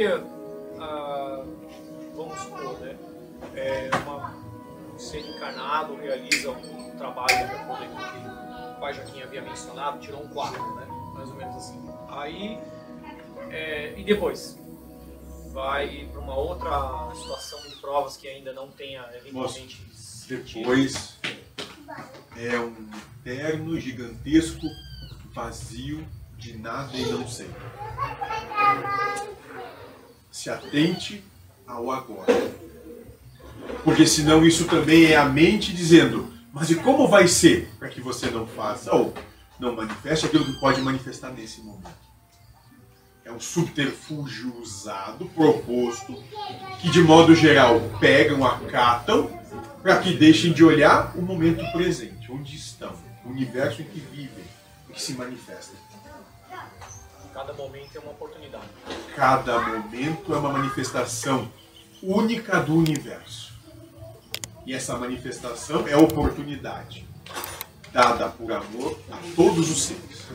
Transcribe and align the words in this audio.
seria, 0.00 0.24
ah, 0.80 1.44
vamos 2.14 2.40
supor, 2.40 2.78
né, 2.80 2.96
é 3.54 3.90
uma, 3.96 4.34
ser 4.96 5.20
encarnado 5.20 5.94
realiza 5.96 6.50
um 6.50 6.96
trabalho 6.96 7.28
de 7.28 7.54
acordo 7.54 7.84
com 7.86 7.96
o 7.96 7.98
que 7.98 8.76
o 8.76 8.80
pai 8.80 8.94
Joaquim 8.94 9.22
havia 9.22 9.42
mencionado, 9.42 10.00
tirou 10.00 10.24
um 10.24 10.28
quadro, 10.28 10.74
né, 10.76 10.86
mais 11.14 11.28
ou 11.28 11.36
menos 11.36 11.54
assim. 11.56 11.78
Aí, 12.08 12.58
é, 13.50 13.94
e 13.98 14.04
depois? 14.04 14.58
Vai 15.52 16.08
para 16.12 16.20
uma 16.20 16.36
outra 16.36 17.10
situação 17.14 17.60
de 17.68 17.76
provas 17.76 18.16
que 18.16 18.28
ainda 18.28 18.52
não 18.52 18.70
tenha 18.70 19.04
eventualmente 19.14 19.84
Depois 20.28 21.18
é 22.36 22.58
um 22.58 22.88
eterno, 23.26 23.78
gigantesco, 23.78 24.66
vazio, 25.34 26.06
de 26.38 26.56
nada 26.56 26.96
e 26.96 27.04
não 27.06 27.28
sei. 27.28 27.50
Se 30.40 30.48
atente 30.48 31.22
ao 31.66 31.90
agora. 31.90 32.32
Porque 33.84 34.06
senão 34.06 34.42
isso 34.42 34.64
também 34.64 35.04
é 35.04 35.14
a 35.14 35.26
mente 35.26 35.70
dizendo, 35.70 36.32
mas 36.50 36.70
e 36.70 36.76
como 36.76 37.06
vai 37.06 37.28
ser 37.28 37.68
para 37.78 37.90
que 37.90 38.00
você 38.00 38.30
não 38.30 38.46
faça 38.46 38.90
ou 38.90 39.12
não 39.58 39.76
manifeste 39.76 40.24
aquilo 40.24 40.46
que 40.46 40.58
pode 40.58 40.80
manifestar 40.80 41.30
nesse 41.30 41.60
momento? 41.60 41.90
É 43.22 43.30
um 43.30 43.38
subterfúgio 43.38 44.56
usado, 44.58 45.26
proposto, 45.26 46.14
que 46.80 46.88
de 46.88 47.02
modo 47.02 47.34
geral 47.34 47.78
pegam, 48.00 48.42
acatam, 48.42 49.28
para 49.82 49.98
que 49.98 50.14
deixem 50.14 50.54
de 50.54 50.64
olhar 50.64 51.14
o 51.18 51.20
momento 51.20 51.70
presente, 51.70 52.32
onde 52.32 52.56
estão, 52.56 52.94
o 53.26 53.28
universo 53.28 53.82
em 53.82 53.84
que 53.84 54.00
vivem, 54.00 54.44
em 54.88 54.92
que 54.94 55.02
se 55.02 55.12
manifestam. 55.12 55.76
Cada 57.32 57.52
momento 57.52 57.96
é 57.96 58.00
uma 58.00 58.10
oportunidade. 58.10 58.64
Cada 59.14 59.60
momento 59.60 60.34
é 60.34 60.36
uma 60.36 60.52
manifestação 60.52 61.48
única 62.02 62.60
do 62.60 62.74
universo. 62.74 63.52
E 64.66 64.74
essa 64.74 64.96
manifestação 64.96 65.86
é 65.86 65.92
a 65.92 65.98
oportunidade 65.98 67.06
dada 67.92 68.28
por 68.28 68.52
amor 68.52 68.98
a 69.10 69.16
todos 69.34 69.70
os 69.70 69.82
seres. 69.82 70.28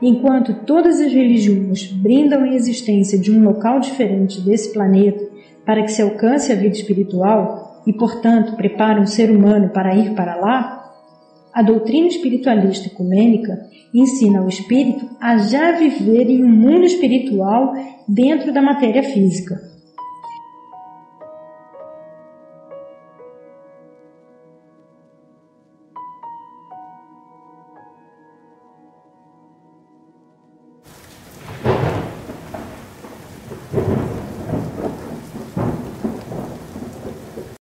Enquanto 0.00 0.54
todas 0.66 1.00
as 1.00 1.12
religiões 1.12 1.86
brindam 1.86 2.42
a 2.42 2.48
existência 2.48 3.18
de 3.18 3.30
um 3.30 3.44
local 3.44 3.78
diferente 3.80 4.40
desse 4.40 4.72
planeta 4.72 5.24
para 5.64 5.82
que 5.82 5.92
se 5.92 6.02
alcance 6.02 6.50
a 6.50 6.56
vida 6.56 6.76
espiritual 6.76 7.71
e, 7.86 7.92
portanto, 7.92 8.56
preparam 8.56 9.02
o 9.02 9.06
ser 9.06 9.30
humano 9.30 9.70
para 9.70 9.94
ir 9.94 10.14
para 10.14 10.36
lá, 10.36 10.92
a 11.52 11.62
doutrina 11.62 12.08
espiritualista 12.08 12.88
ecumênica 12.88 13.66
ensina 13.92 14.42
o 14.42 14.48
espírito 14.48 15.06
a 15.20 15.36
já 15.38 15.72
viver 15.72 16.30
em 16.30 16.44
um 16.44 16.48
mundo 16.48 16.84
espiritual 16.84 17.74
dentro 18.08 18.52
da 18.52 18.62
matéria 18.62 19.02
física 19.02 19.71